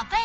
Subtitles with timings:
[0.00, 0.16] 宝贝，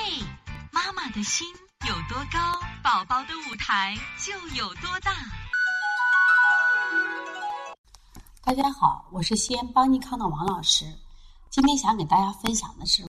[0.72, 1.46] 妈妈的心
[1.86, 2.40] 有多高，
[2.82, 5.12] 宝宝的舞台就有多大。
[8.42, 10.86] 大家好，我是西安邦尼康的王老师。
[11.50, 13.06] 今天想给大家分享的是，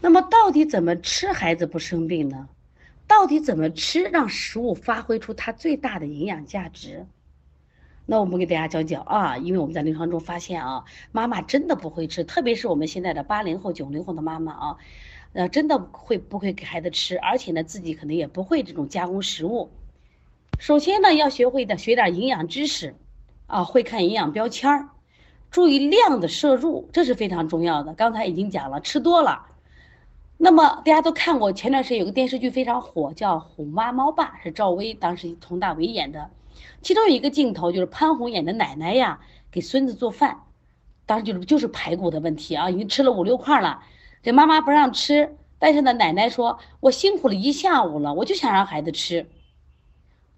[0.00, 2.48] 那么到底怎么吃孩子不生病呢？
[3.06, 7.06] 到底怎么吃让食物发挥出它最大的营养价值？
[8.06, 14.76] 那我们给大家讲讲啊，因为我们在临床中发现啊，妈妈真的不会吃，特别是我们现在的八零后、九零后的妈妈啊，
[15.32, 19.70] 呃，真的会不会给孩子吃，而且呢，自己可能也不会这种加工食物。
[20.58, 22.94] 首先呢，要学会的学点营养知识，
[23.46, 24.88] 啊，会看营养标签儿，
[25.50, 27.94] 注意量的摄入，这是非常重要的。
[27.94, 29.46] 刚才已经讲了，吃多了。
[30.36, 36.30] 那么大家都看过，前段时间有个电视剧非常火，叫《虎妈猫爸》，是赵薇当时佟大为演的。
[36.82, 40.42] 其中有一个镜头，就是潘虹演的奶奶呀，给孙子做饭，
[41.06, 43.82] 当时就是就是排骨的问题啊，已经吃了五六块了，
[44.22, 49.28] 这妈妈不让吃，但是呢，奶奶说：“我辛苦了一下午了，我就想让孩子吃。”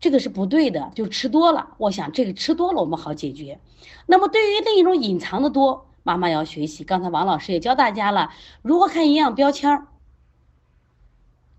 [0.01, 1.75] 这个是不对的，就吃多了。
[1.79, 3.59] 我想这个吃多了我们好解决。
[4.07, 6.83] 那么对于另一种隐藏的多，妈妈要学习。
[6.85, 8.31] 刚才王老师也教大家了
[8.63, 9.87] 如何看营养标签儿，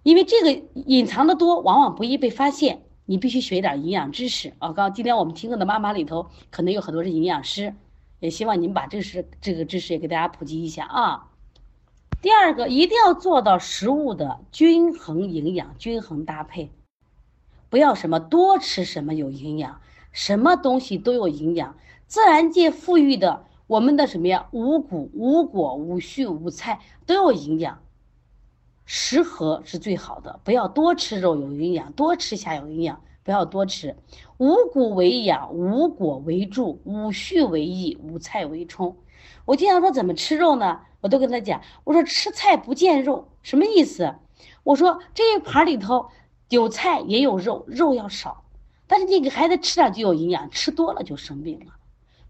[0.03, 0.51] 因为这个
[0.85, 2.81] 隐藏的多往往不易被发现。
[3.07, 4.73] 你必须学一点营养知识啊！
[4.73, 7.75] 刚今天我们听课的妈妈里头，可能有很多是营养师，
[8.19, 11.27] 也希望您把这是这个知识也给大家普及一下啊。
[12.25, 16.71] 第二个，一定要做到食物的均衡营养、均衡搭配，
[17.69, 19.79] 不要什么多吃什么有营养，
[20.11, 21.77] 什么东西都有营养。
[22.07, 24.47] 自然界赋予的我们的什么呀？
[24.49, 27.77] 五谷、五果、五畜、五菜都有营养。
[28.85, 33.95] 食合是最好的，不要多吃肉有营养，多吃虾有营养，不要多吃。
[34.39, 38.97] 五谷为养，五果为助，五畜为益，五菜为充。
[39.45, 40.81] 我经常说怎么吃肉呢？
[41.01, 44.15] 我都跟他讲，我说吃菜不见肉，什么意思？
[44.63, 46.09] 我说这一盘里头
[46.49, 48.43] 有菜也有肉，肉要少，
[48.87, 51.73] 但是你给孩子吃点就有营养，吃多了就生病了。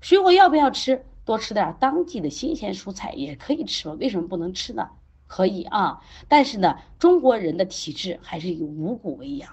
[0.01, 1.05] 水果要不要吃？
[1.23, 4.89] 多吃点当季的新鲜蔬菜也可以吃，为什么不能吃呢？
[5.25, 9.49] 可以啊，但是呢，中国人的体质还是以五谷为养。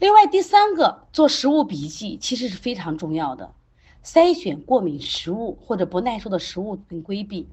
[0.00, 3.52] 另外，第三个做食物笔记其实是非常重要的，
[4.04, 7.48] 筛选过敏食物或者不耐受的食物并规避。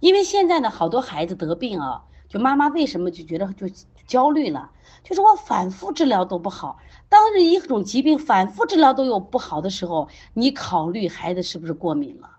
[0.00, 3.66] 因为现在呢，好多孩子得病啊，就妈妈为什么就觉得就
[4.06, 4.70] 焦虑了？
[5.02, 6.78] 就是我反复治疗都不好。
[7.08, 12.30] 当这一种疾病反复治疗都有不好的时候，你考虑孩子是不是过敏了？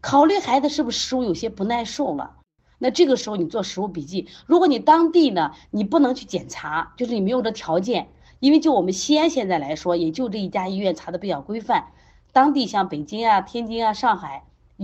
[0.00, 2.36] 考虑孩子是不是食物有些不耐受了？
[2.78, 8.08] 那这个时候你做食物笔记，如果你当地呢，你不能去检查，就是你没有这条件，
[8.42, 11.92] 因为就我们西安现在来说，也就这一家医院查的比较规范，
[12.32, 14.42] 当地像北京啊、天津啊、上海、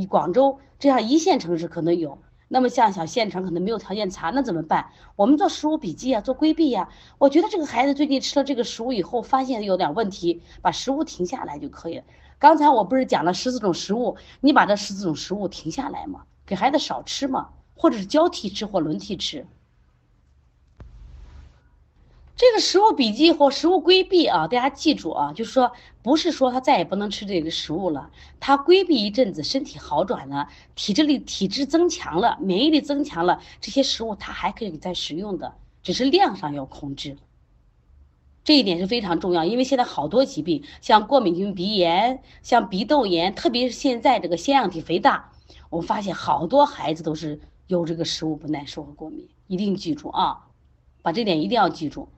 [0.09, 4.91] 广州这样一线城市可能有，那么像小县城可能没有条件查，那怎么办？
[5.17, 6.89] 我们做食物笔记啊，做规避呀。
[7.19, 12.05] 我觉得这个孩子最近吃了这个食物以后，发现有点问题，把食物停下来就可以了。
[12.39, 17.49] 刚才我不是讲了十四种食物，你把这十四种食物停下来嘛，给孩子少吃嘛。
[17.75, 19.47] 或者是交替吃或轮替吃，
[22.38, 25.72] 这个食物笔记或食物规避啊，大家记住啊，就是说
[26.03, 30.47] 不是说他再也不能吃这个食物了，他规避一阵子，身体好转了，
[30.77, 37.16] 体质力体质增强了，免疫力增强了，这些食物他还可以再食用的，只是量上要控制。
[38.44, 45.32] 这一点是非常重要，因为现在好多疾病，像过敏性鼻炎，像鼻窦炎，特别是现在这个腺样体肥大，
[45.71, 47.41] 我发现好多孩子都是。
[47.66, 50.47] 有这个食物不耐受和过敏，一定记住啊，
[51.03, 52.09] 把这点一定要记住。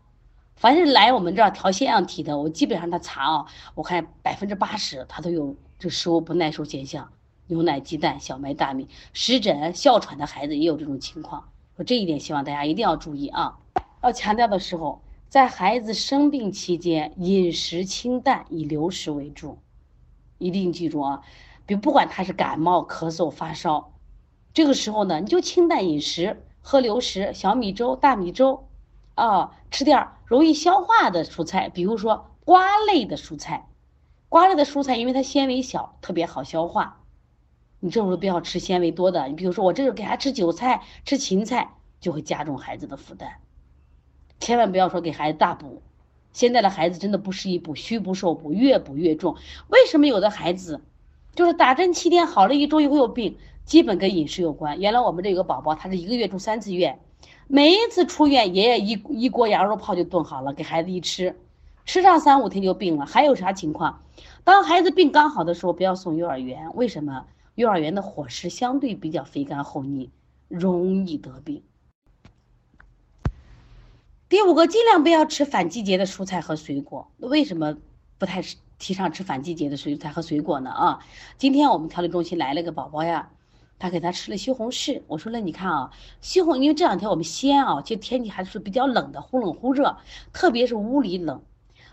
[0.60, 7.10] 凡是来我们这儿调腺样体的，我基本上他查啊，我看百分之八十他都有这食物不耐受现象，
[7.46, 11.48] 牛奶、鸡蛋、小麦、大米、湿疹、哮喘的孩子也有这种情况。
[11.76, 13.56] 我这一点，希望大家一定要注意啊。
[14.02, 15.00] 要强调的时候，
[15.30, 19.56] 在孩子生病期间，饮食清淡，以流食为主，
[20.36, 21.22] 一定记住啊。
[21.64, 23.94] 比不管他是感冒、咳嗽、发烧。
[24.52, 28.66] 这个时候呢，你就清淡饮食，喝流食，小米粥、大米粥，
[29.20, 33.66] 啊，吃点容易消化的蔬菜，比如说瓜类的蔬菜。
[34.30, 37.02] 瓜类的蔬菜，因为它纤维小，特别好消化。
[37.80, 43.30] 你这时候不要吃纤维多的，你比如说我这时候给他吃韭菜、吃芹菜，就会加重孩子的负担。
[44.38, 45.82] 千万不要说给孩子大补，
[46.32, 49.36] 现在的孩子真的不适宜补，虚不受补，越补越重。
[49.68, 50.80] 为什么有的孩子，
[51.34, 53.36] 就是打针七天好了一周以后有病？
[53.64, 54.80] 基本跟饮食有关。
[54.80, 57.00] 原来我们这有个宝宝，他是一个月住三次院，
[57.52, 61.34] 每一次出院，爷爷一一锅羊肉泡就炖好了，给孩子一吃，
[61.84, 63.04] 吃上三五天就病了。
[63.04, 64.04] 还有啥情况？
[64.44, 66.72] 当孩子病刚好的时候，不要送幼儿园。
[66.76, 67.26] 为什么？
[67.56, 70.10] 幼儿园的伙食相对比较肥甘厚腻，
[70.46, 71.64] 容易得病。
[74.28, 77.10] 第五个，尽量不要吃反季节的蔬菜和水果。
[77.16, 77.76] 为什么
[78.16, 78.44] 不太
[78.78, 80.70] 提倡吃反季节的蔬菜和水果呢？
[80.70, 81.00] 啊，
[81.36, 83.28] 今天我们调理中心来了个宝宝呀，
[83.80, 85.02] 他给他吃了西红柿。
[85.08, 85.90] 我说了，你看啊，
[86.20, 89.96] 西红，因为这两天我们西安啊，其实天气还是比较冷的，忽冷忽热，
[90.32, 91.42] 特别是屋里冷。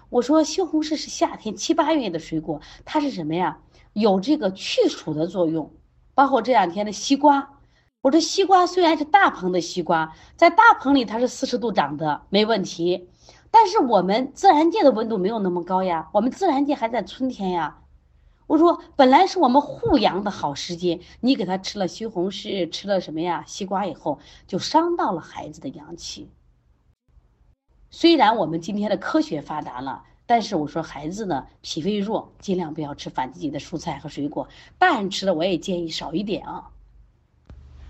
[0.09, 3.57] 我说西红柿是夏天七八月的水果，它是什么呀？
[3.93, 5.71] 有这个去暑的作用，
[6.13, 7.53] 包括这两天的西瓜。
[8.03, 13.09] 我说西瓜虽然是大棚的西瓜，在大棚里它是四十度长的，没问题。
[13.49, 17.77] 但是我们自然界的温度没有那么高呀，我们自然界还在春天呀。
[18.47, 23.43] 我说本来是我们护阳的好时间，你给他吃了西红柿，吃了什么呀？
[23.45, 26.29] 西瓜以后就伤到了孩子的阳气。
[27.91, 34.47] 虽然我们今天的科学发达了，但是我说孩子呢脾胃弱，尽量不要吃反季节的蔬菜和水果。
[34.77, 36.69] 大人吃的我也建议少一点啊。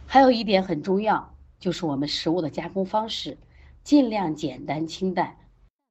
[0.08, 3.38] 还有一点很重要，就是我们食物的加工方式，
[3.84, 5.38] 尽量简单清淡。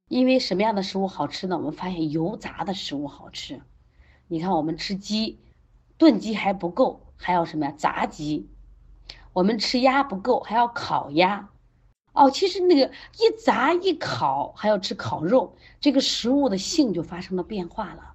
[0.08, 1.56] 因为什么样的食物好吃呢？
[1.56, 3.60] 我们发现油炸的食物好吃。
[4.28, 5.38] 你看，我们吃鸡，
[5.98, 7.74] 炖鸡还不够，还要什么呀？
[7.76, 8.48] 炸鸡。
[9.32, 11.48] 我们吃鸭不够，还要烤鸭。
[12.12, 18.14] 哦，其实那个一炸一烤，还要吃烤肉，这个食物的性就发生了变化了。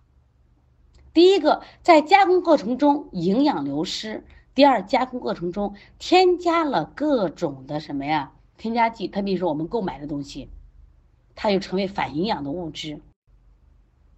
[1.13, 4.25] 第一个，在加工过程中营养流失。
[4.53, 8.33] 第二，加工过程中添加了各种的什么呀？
[8.57, 10.49] 添加剂，特别是我们购买的东西，
[11.35, 12.99] 它就成为反营养的物质。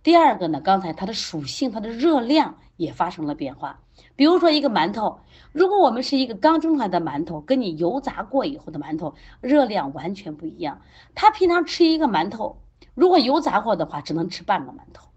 [0.03, 3.79] 第二个呢，刚才它的属性、它的热量也发生了变化。
[4.17, 5.21] 比如说一个馒头，
[5.53, 10.81] 如果我们是一个刚蒸出来的馒头，跟你油炸过以后的馒头，热量完全不一样。
[11.15, 12.57] 他平常吃一个馒头，
[12.94, 15.07] 如果油炸过的话，只能吃半个馒头。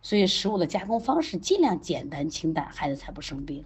[0.00, 3.64] 所以食物的加工方式尽量简单清淡，孩子才不生病。